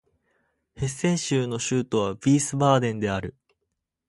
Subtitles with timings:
[0.73, 3.35] ヘッセン州の州都はヴィースバーデンである